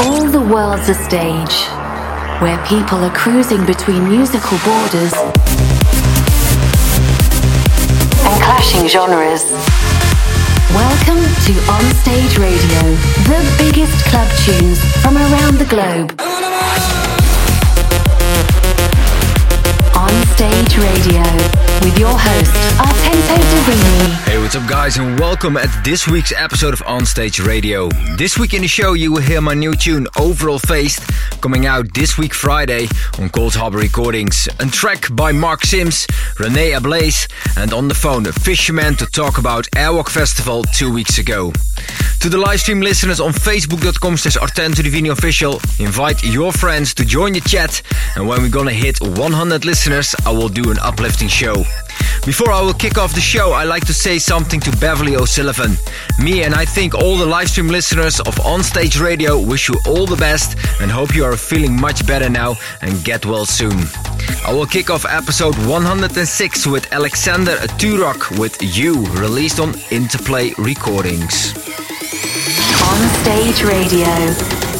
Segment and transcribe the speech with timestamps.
[0.00, 1.66] All the world's a stage
[2.40, 5.12] where people are cruising between musical borders
[8.24, 9.44] and clashing genres.
[10.74, 12.82] Welcome to Onstage Radio,
[13.28, 16.16] the biggest club tunes from around the globe.
[19.94, 24.14] Onstage Radio with your host, Artento Divini.
[24.24, 27.88] Hey, what's up, guys, and welcome at this week's episode of Onstage Radio.
[28.16, 31.02] This week in the show, you will hear my new tune, Overall Faced,
[31.40, 32.84] coming out this week Friday
[33.18, 34.48] on Coldharbour Recordings.
[34.60, 36.06] A track by Mark Sims,
[36.38, 37.26] Rene Ablaze,
[37.56, 41.52] and on the phone, a fisherman to talk about Airwalk Festival two weeks ago.
[42.20, 47.32] To the live stream listeners on facebook.com slash Artento official, invite your friends to join
[47.32, 47.82] the chat,
[48.14, 51.64] and when we're gonna hit 100 listeners, I will do an uplifting show.
[52.24, 55.76] Before I will kick off the show, I like to say something to Beverly O'Sullivan.
[56.22, 60.16] Me and I think all the livestream listeners of Onstage Radio wish you all the
[60.16, 63.76] best and hope you are feeling much better now and get well soon.
[64.46, 71.54] I will kick off episode 106 with Alexander Turok with You, released on Interplay Recordings.
[72.82, 74.71] Onstage Radio.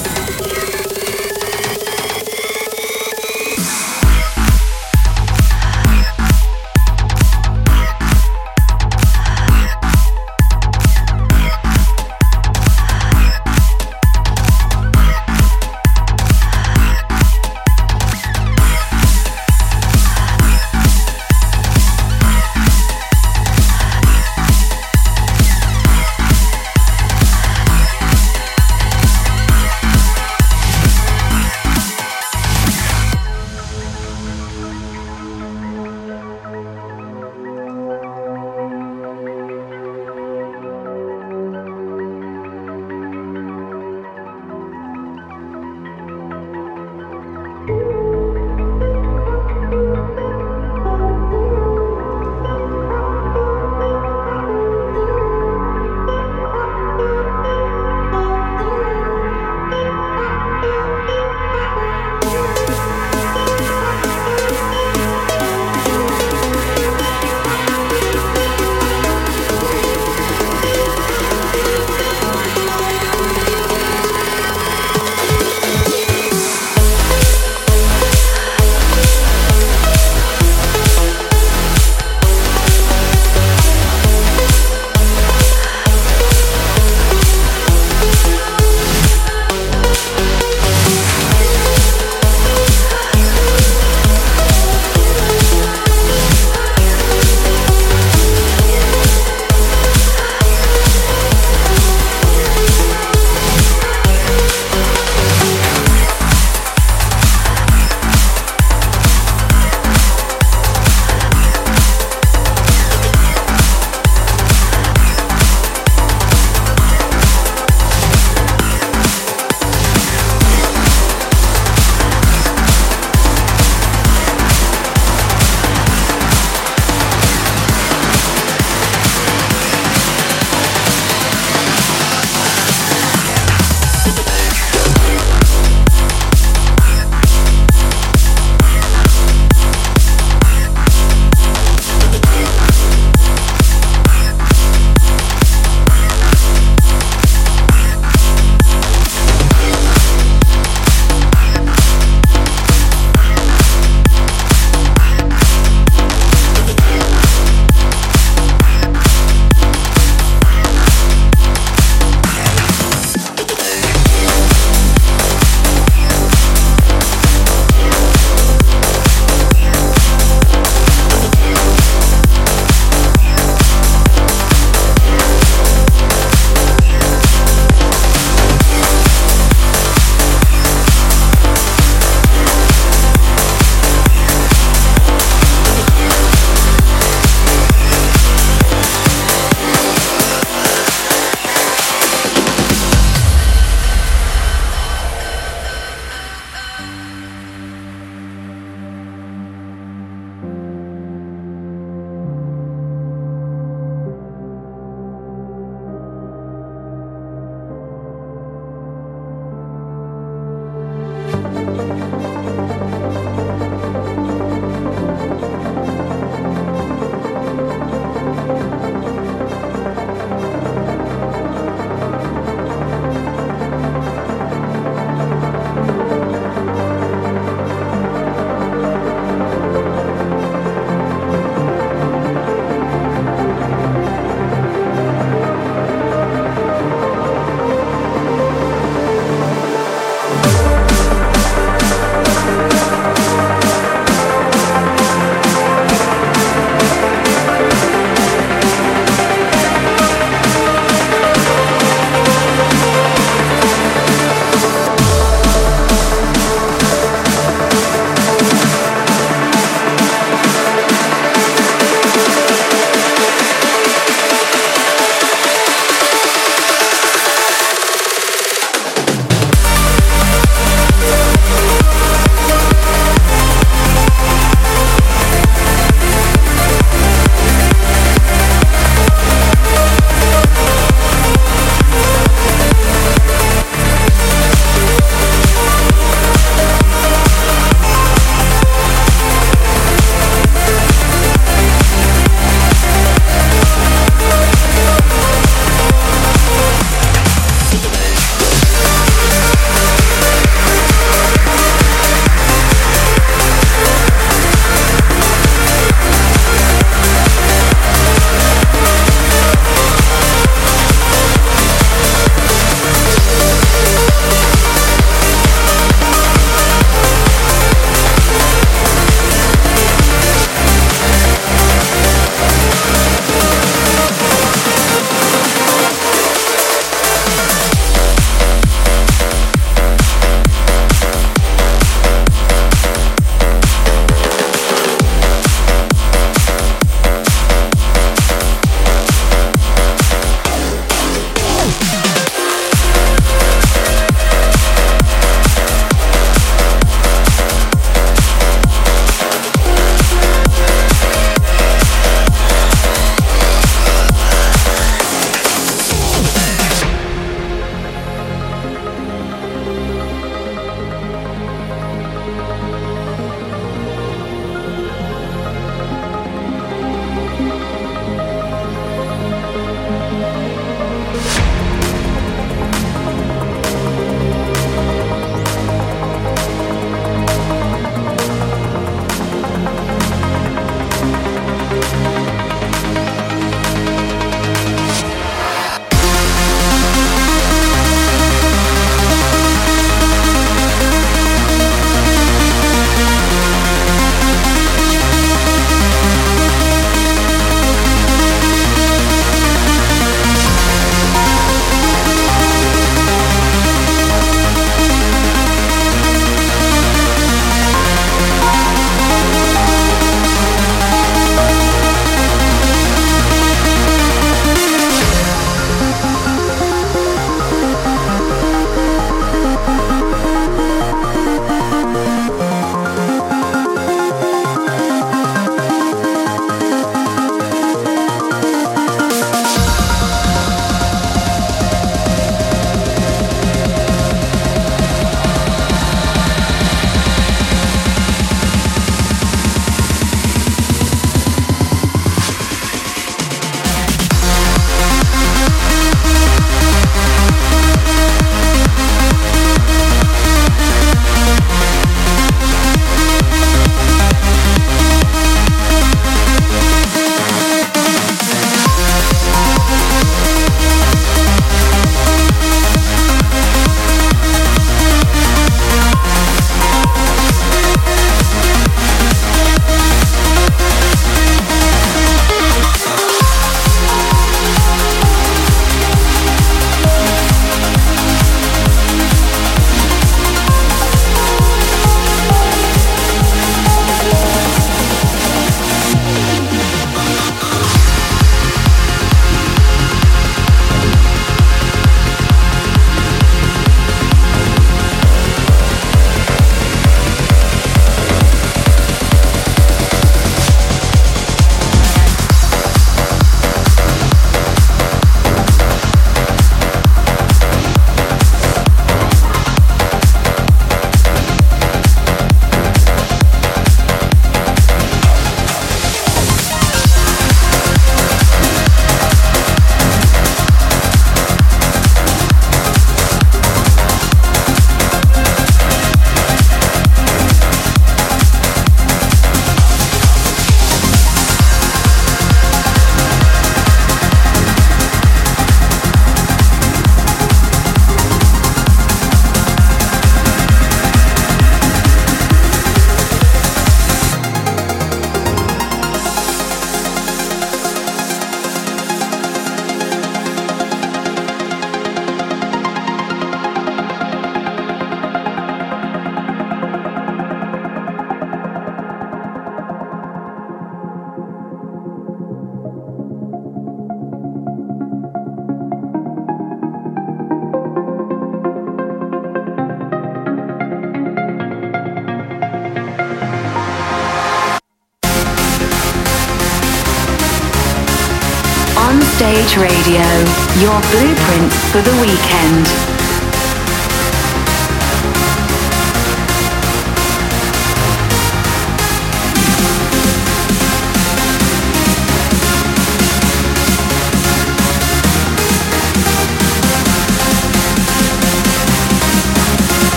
[580.72, 581.12] Your blueprint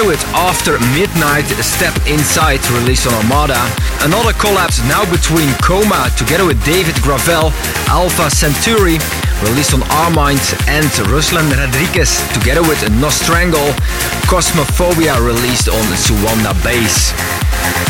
[0.00, 3.60] together with After Midnight, Step Inside, released on Armada.
[4.00, 7.52] Another collapse now between Coma, together with David Gravell,
[7.88, 8.96] Alpha Centauri,
[9.44, 13.72] released on Armind, and Ruslan Radriges, together with Nostrangle,
[14.24, 17.12] Cosmophobia, released on Suanda Bass.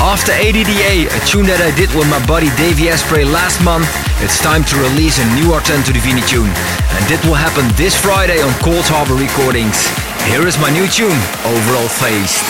[0.03, 3.87] After ADDA, a tune that I did with my buddy Davey Asprey last month,
[4.19, 6.51] it's time to release a new Artento Divini tune.
[6.91, 10.10] And it will happen this Friday on Coldharbour Recordings.
[10.27, 11.11] Here is my new tune,
[11.45, 12.45] Overall Phased.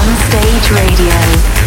[0.00, 1.61] On Stage Radio.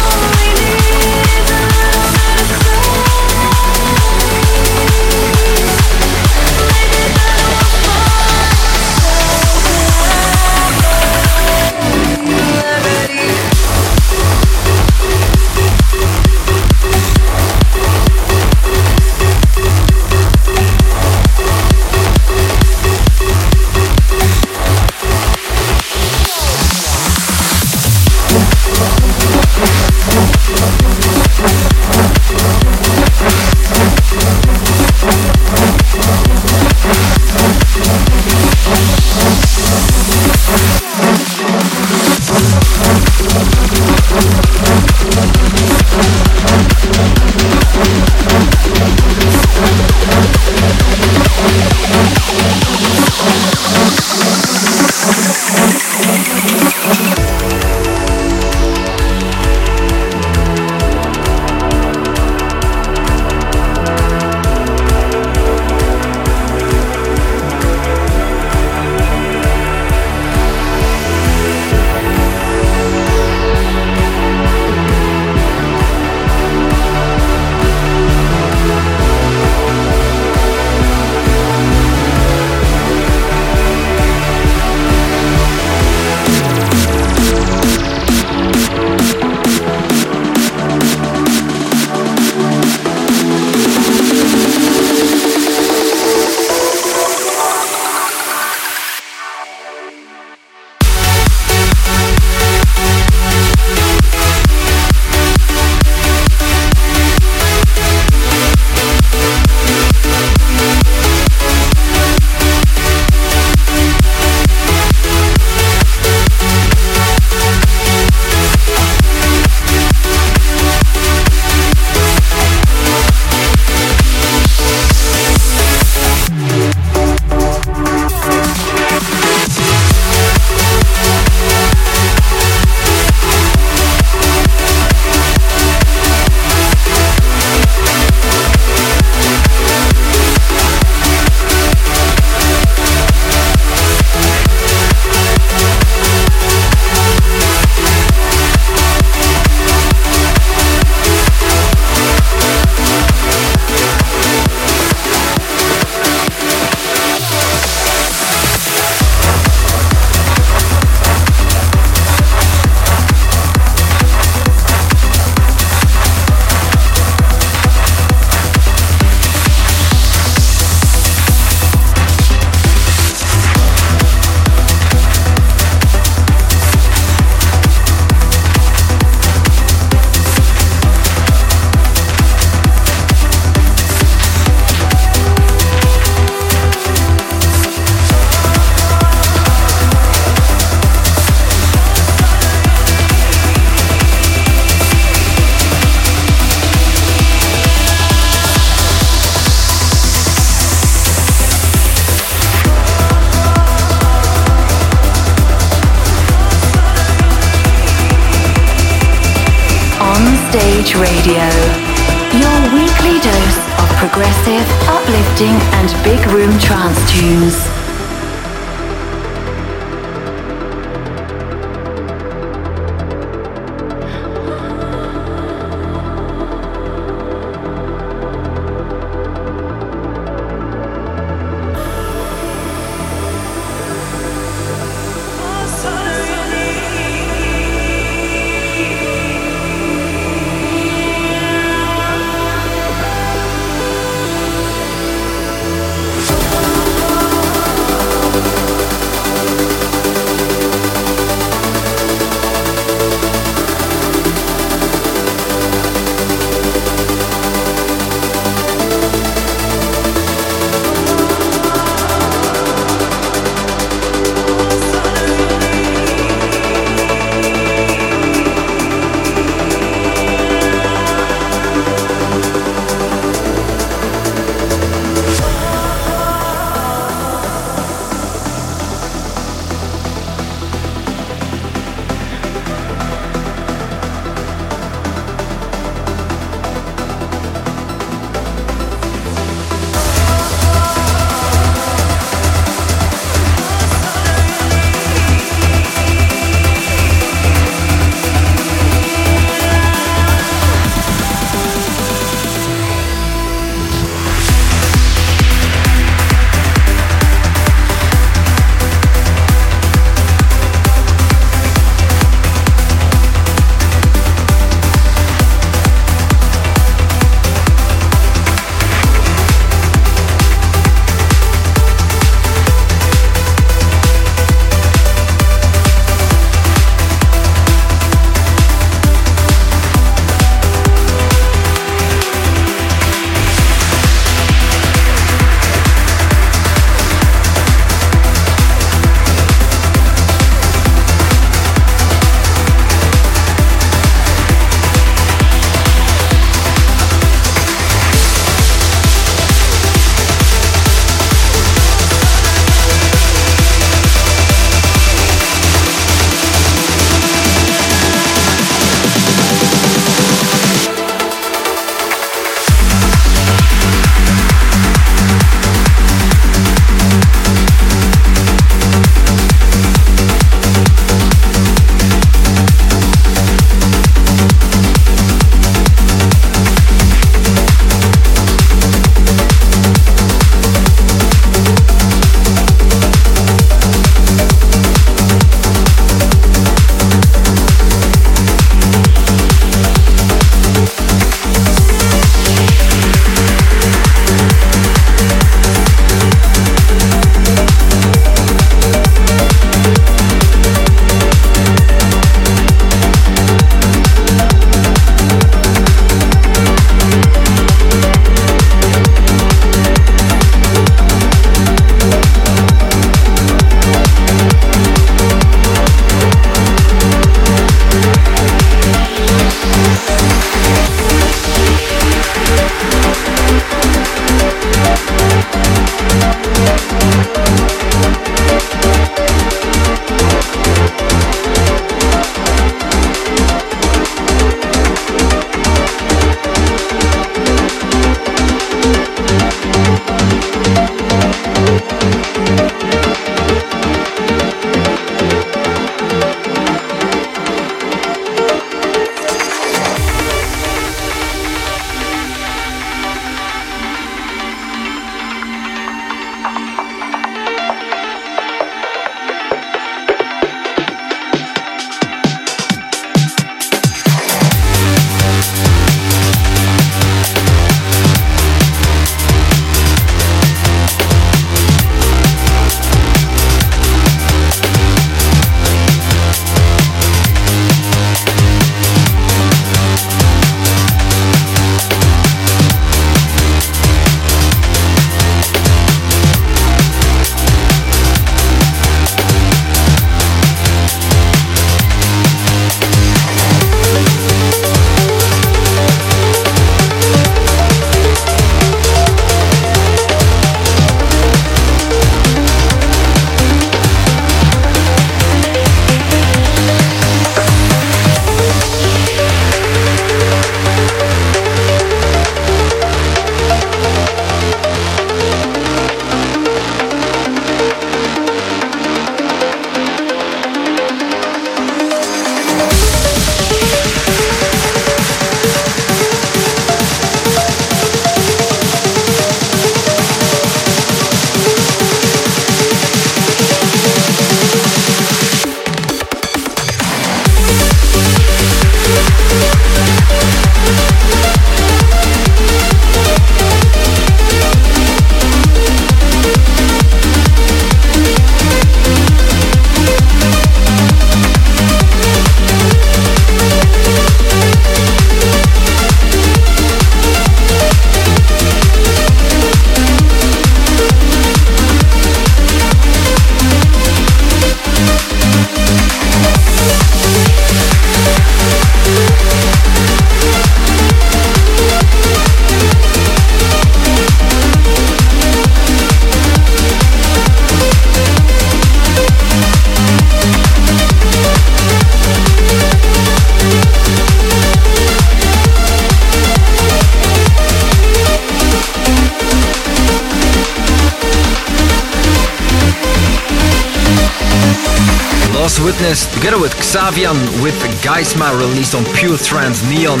[595.40, 600.00] Lost Witness, together with Xavian with Geisma released on Pure Trance Neon.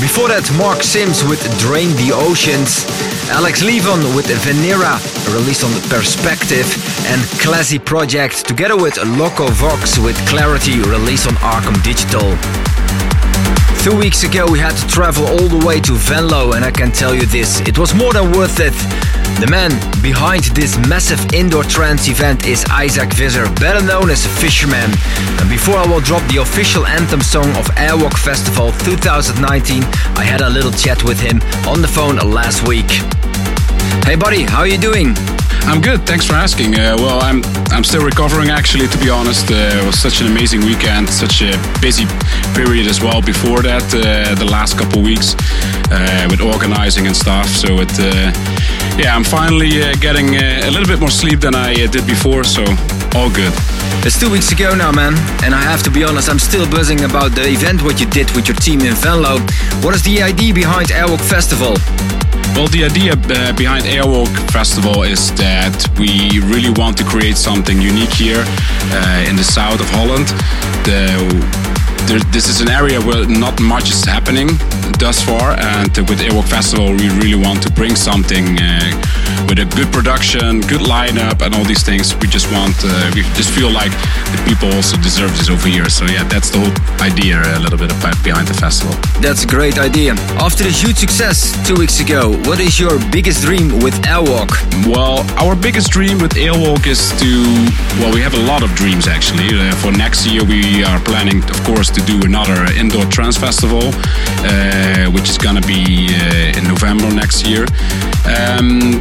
[0.00, 2.88] Before that, Mark Sims with Drain the Oceans,
[3.28, 4.96] Alex Levon with Venera
[5.34, 6.64] released on Perspective,
[7.12, 12.32] and Classy Project together with Loco Vox with Clarity released on Arkham Digital.
[13.88, 16.92] Two weeks ago, we had to travel all the way to Venlo, and I can
[16.92, 18.74] tell you this it was more than worth it.
[19.40, 19.70] The man
[20.02, 24.90] behind this massive indoor trance event is Isaac Visser, better known as Fisherman.
[25.40, 29.82] And before I will drop the official anthem song of Airwalk Festival 2019,
[30.18, 32.90] I had a little chat with him on the phone last week.
[34.04, 35.14] Hey buddy, how are you doing?
[35.68, 36.06] I'm good.
[36.06, 36.74] Thanks for asking.
[36.74, 38.88] Uh, well, I'm I'm still recovering actually.
[38.88, 42.06] To be honest, uh, it was such an amazing weekend, such a busy
[42.54, 43.84] period as well before that.
[43.92, 45.34] Uh, the last couple weeks
[45.90, 47.46] uh, with organizing and stuff.
[47.46, 48.32] So it, uh,
[48.98, 52.44] yeah, I'm finally uh, getting a little bit more sleep than I did before.
[52.44, 52.64] So
[53.14, 53.52] all good.
[54.06, 57.04] It's two weeks ago now, man, and I have to be honest, I'm still buzzing
[57.04, 59.38] about the event what you did with your team in Venlo.
[59.82, 61.76] What is the idea behind Airwalk Festival?
[62.58, 67.80] Well, the idea uh, behind Airwalk Festival is that we really want to create something
[67.80, 70.26] unique here uh, in the south of Holland.
[70.82, 74.48] The there, this is an area where not much is happening
[74.98, 78.90] thus far, and with Airwalk Festival, we really want to bring something uh,
[79.48, 82.14] with a good production, good lineup, and all these things.
[82.16, 83.92] We just want, uh, we just feel like
[84.34, 85.88] the people also deserve this over here.
[85.88, 88.94] So yeah, that's the whole idea, a little bit of behind the festival.
[89.20, 90.12] That's a great idea.
[90.42, 94.50] After the huge success two weeks ago, what is your biggest dream with Airwalk?
[94.86, 97.30] Well, our biggest dream with Airwalk is to,
[98.00, 99.48] well, we have a lot of dreams actually.
[99.52, 103.90] Uh, for next year, we are planning, of course, to do another indoor trance festival,
[103.92, 107.66] uh, which is gonna be uh, in November next year.
[108.26, 109.00] Um,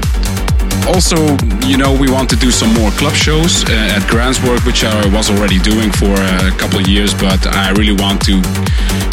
[0.88, 1.18] also,
[1.66, 5.08] you know, we want to do some more club shows uh, at Gransburg, which I
[5.14, 8.42] was already doing for a couple of years, but I really want to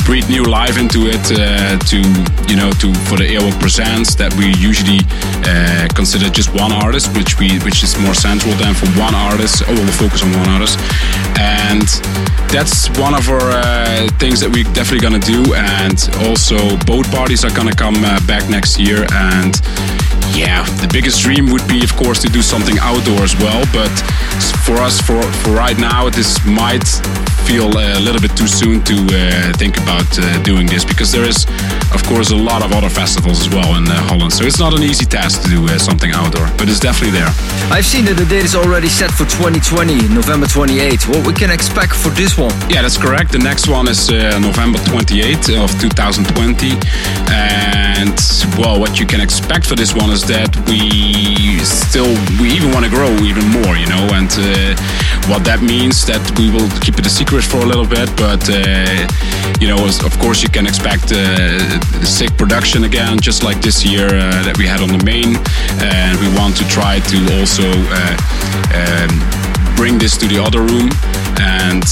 [0.04, 1.98] breathe new life into it uh, to,
[2.48, 5.00] you know, to for the Airwalk Presents that we usually
[5.46, 9.62] uh, consider just one artist, which we which is more central than for one artist.
[9.66, 10.78] Oh, we'll focus on one artist,
[11.40, 11.88] and
[12.52, 15.54] that's one of our uh, things that we're definitely gonna do.
[15.54, 15.98] And
[16.28, 19.56] also, both parties are gonna come uh, back next year, and
[20.36, 23.62] yeah, the biggest dream would be, of course, to do something outdoor as well.
[23.72, 23.94] But
[24.66, 26.82] for us, for for right now, this might
[27.46, 31.24] feel a little bit too soon to uh, think about uh, doing this because there
[31.24, 31.46] is,
[31.92, 34.32] of course, a lot of other festivals as well in uh, Holland.
[34.32, 37.30] So it's not an easy task to do uh, something outdoor, but it's definitely there.
[37.70, 41.06] I've seen that the date is already set for 2020, November 28.
[41.08, 42.52] What we can expect for this one?
[42.68, 43.30] Yeah, that's correct.
[43.30, 46.80] The next one is uh, November 28 of 2020,
[47.30, 48.16] and
[48.56, 52.84] well, what you can expect for this one is that we still we even want
[52.84, 54.74] to grow even more, you know, and uh,
[55.28, 58.42] what that means that we will keep it a secret for a little bit, but
[58.48, 59.06] uh,
[59.60, 61.58] you know, of course, you can expect uh,
[62.04, 65.36] sick production again, just like this year uh, that we had on the main,
[65.80, 67.68] and we want to try to also.
[68.74, 69.44] Um,
[69.76, 70.88] bring this to the other room
[71.40, 71.84] and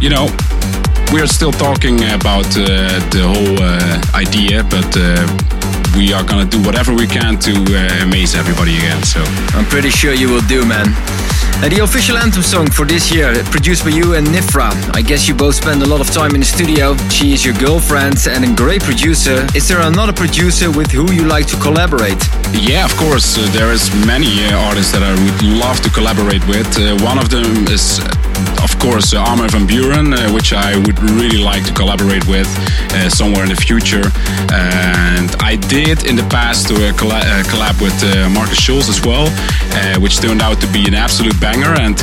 [0.00, 0.28] you know
[1.12, 5.26] we're still talking about uh, the whole uh, idea but uh,
[5.96, 9.02] we are gonna do whatever we can to uh, amaze everybody again.
[9.02, 9.22] So
[9.56, 10.94] I'm pretty sure you will do, man.
[11.70, 14.70] The official anthem song for this year, produced by you and Nifra.
[14.94, 16.96] I guess you both spend a lot of time in the studio.
[17.10, 19.46] She is your girlfriend and a great producer.
[19.54, 22.18] Is there another producer with who you like to collaborate?
[22.52, 23.38] Yeah, of course.
[23.38, 26.66] Uh, there is many uh, artists that I would love to collaborate with.
[26.76, 28.00] Uh, one of them is,
[28.64, 32.48] of course, uh, Armin van Buuren, uh, which I would really like to collaborate with
[32.94, 34.10] uh, somewhere in the future.
[34.50, 37.94] and I did in the past to colla- collab with
[38.34, 39.28] Markus Schulz as well,
[40.00, 41.74] which turned out to be an absolute banger.
[41.80, 41.98] And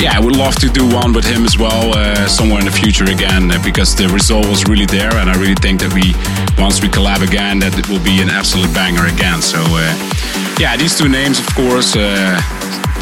[0.00, 2.76] yeah, I would love to do one with him as well uh, somewhere in the
[2.82, 5.14] future again uh, because the result was really there.
[5.16, 6.14] And I really think that we,
[6.62, 9.42] once we collab again, that it will be an absolute banger again.
[9.42, 9.90] So uh,
[10.58, 12.38] yeah, these two names, of course, uh,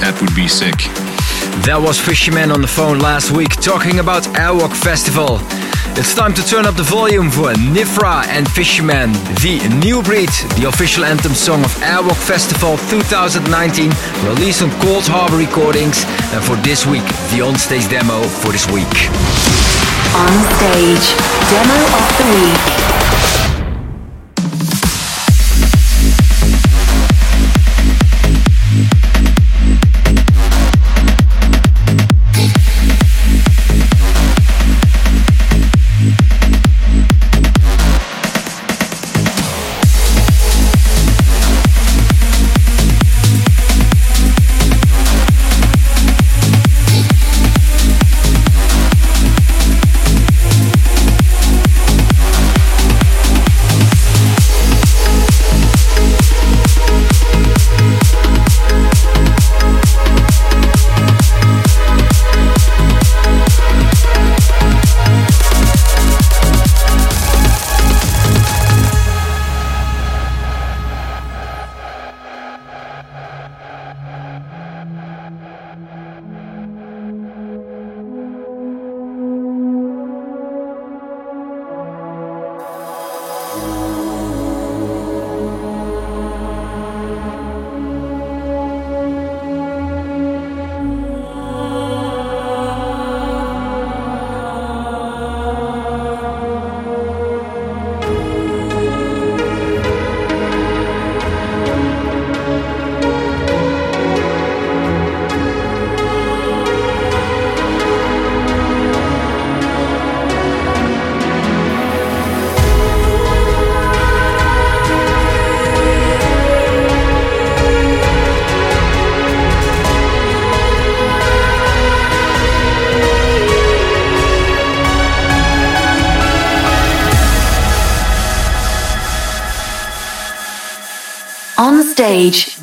[0.00, 0.78] that would be sick.
[1.66, 5.38] That was Fisherman on the phone last week talking about Airwalk Festival.
[5.94, 9.12] It's time to turn up the volume for Nifra and Fisherman,
[9.44, 13.92] the new breed, the official anthem song of Airwalk Festival 2019,
[14.24, 16.05] released on Coldharbour Recordings.
[16.33, 18.88] And for this week, the on-stage demo for this week.
[20.16, 21.12] On stage,
[21.52, 23.01] demo of the week.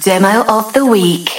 [0.10, 1.38] Demo of the week.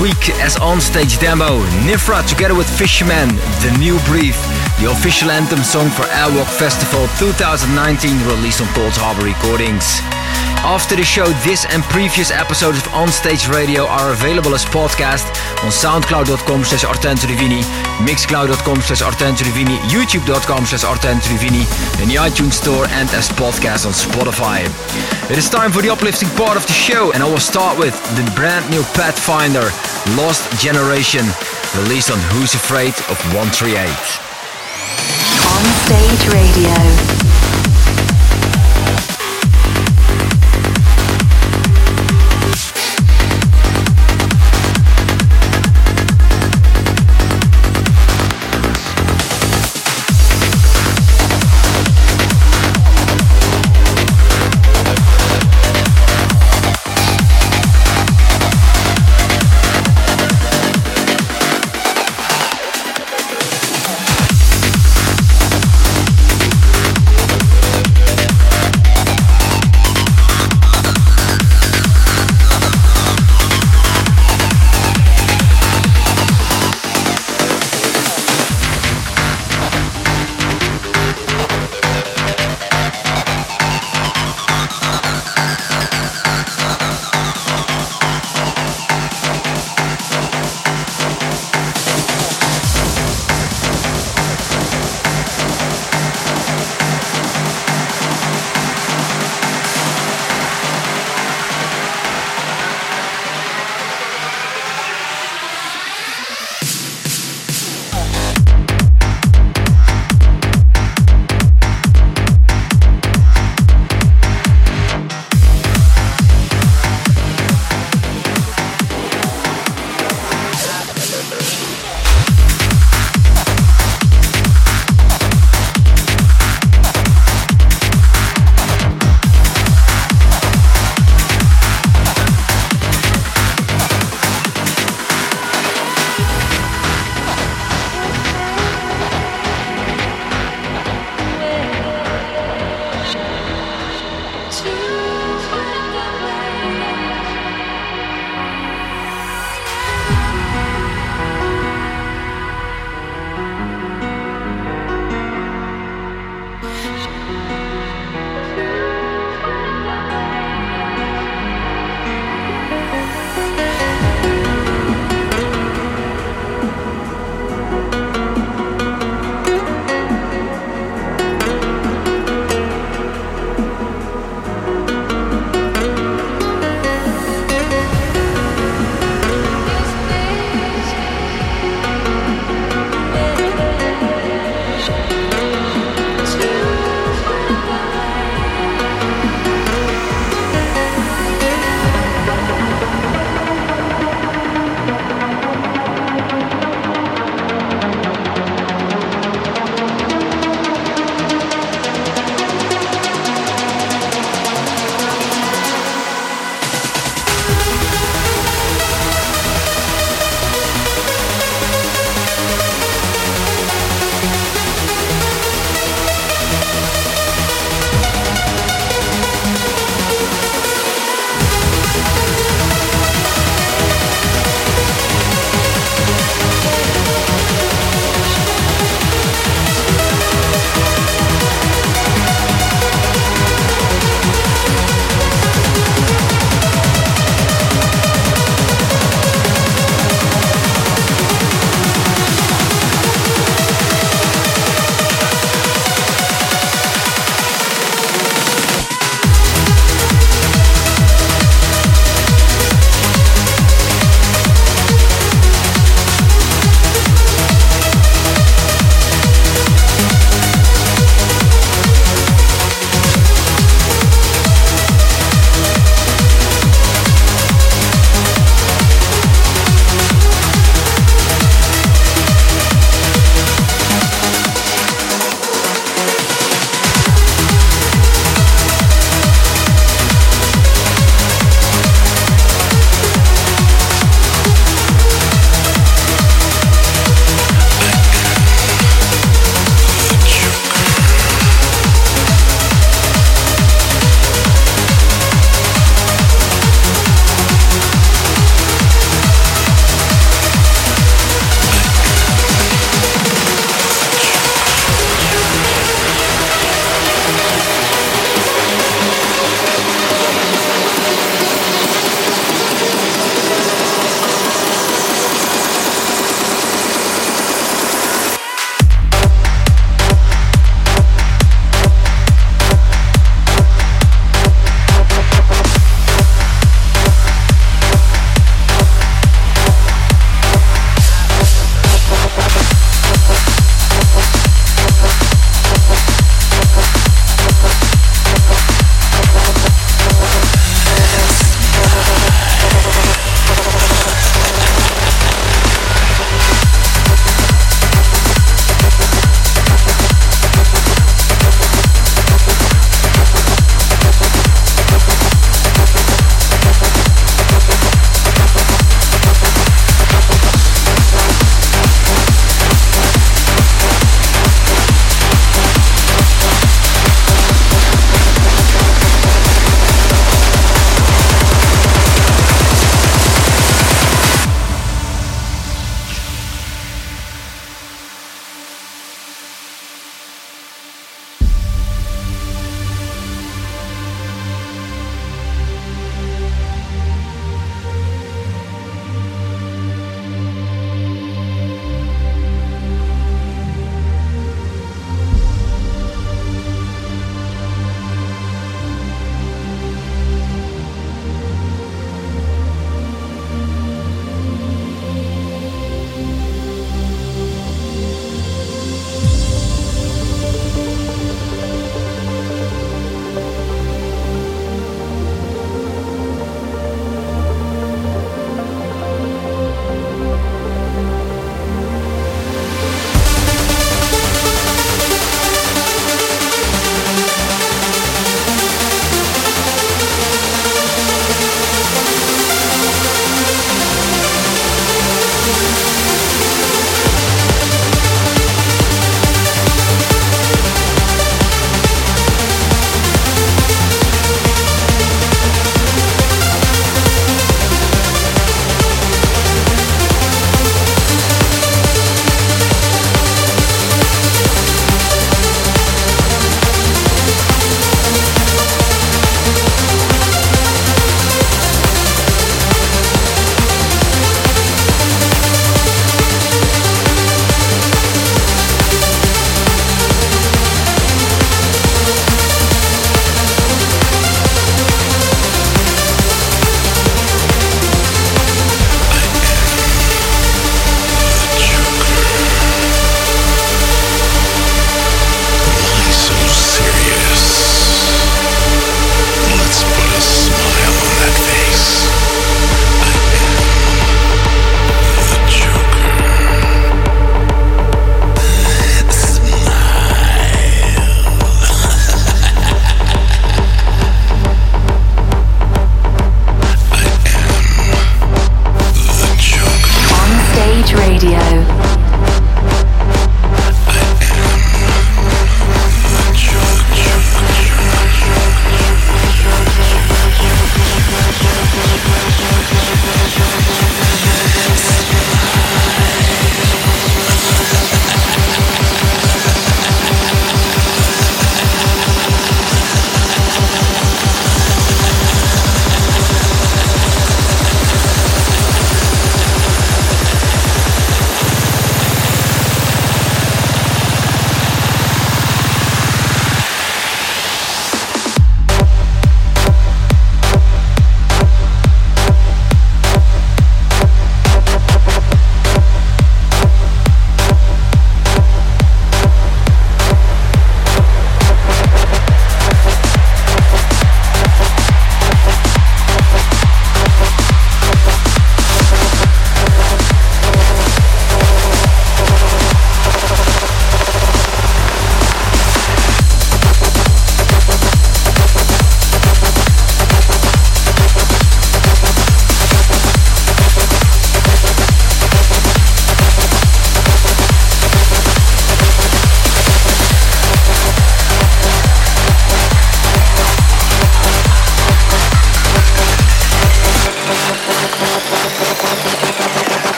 [0.00, 3.28] Week as on-stage demo, Nifra together with Fisherman,
[3.66, 4.34] The New Breed,
[4.78, 9.98] the official anthem song for Airwalk Festival 2019 released on Coldharbour Recordings.
[10.62, 15.26] After the show, this and previous episodes of Onstage Radio are available as podcast
[15.64, 17.62] on soundcloud.com slash artentodivini,
[17.98, 21.66] mixcloud.com slash artentodivini, youtube.com slash artentodivini,
[22.02, 24.62] in the iTunes Store and as podcast on Spotify.
[25.30, 27.92] It is time for the uplifting part of the show and I will start with
[28.16, 29.68] the brand new Pathfinder,
[30.16, 31.26] Lost Generation,
[31.76, 33.76] released on Who's Afraid of 138.
[35.52, 37.17] On Stage Radio.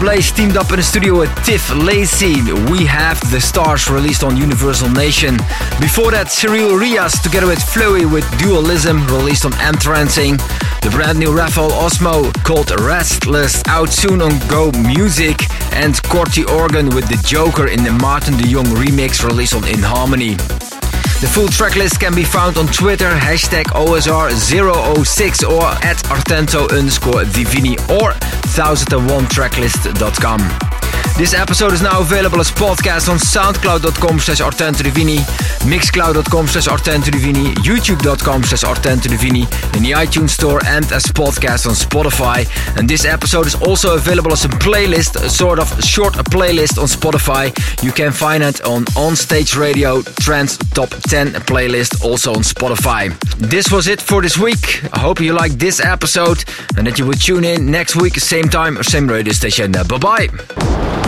[0.00, 2.40] Blaze teamed up in the studio with Tiff Lacey.
[2.70, 5.36] We Have the Stars released on Universal Nation.
[5.80, 10.36] Before that, Cyril Rias together with Flowey with Dualism released on Entrancing.
[10.82, 15.36] The brand new Raphael Osmo called Restless out soon on Go Music.
[15.72, 19.82] And Corti Organ with The Joker in the Martin de Jong remix released on In
[19.82, 20.36] Harmony.
[21.20, 27.74] The full tracklist can be found on Twitter, hashtag OSR006 or at Artento underscore Divini
[27.90, 28.12] or
[28.58, 30.67] 1001tracklist.com.
[31.18, 35.16] This episode is now available as podcast on soundcloud.com slash artentodivini,
[35.66, 39.42] mixcloud.com slash artentodivini, youtube.com slash artentodivini,
[39.76, 42.46] in the iTunes store and as podcast on Spotify.
[42.78, 46.86] And this episode is also available as a playlist, a sort of short playlist on
[46.86, 47.50] Spotify.
[47.82, 53.12] You can find it on Onstage Radio Trance Top 10 playlist, also on Spotify.
[53.38, 54.84] This was it for this week.
[54.92, 56.44] I hope you liked this episode
[56.76, 59.72] and that you will tune in next week, same time, same radio station.
[59.72, 61.07] Bye bye.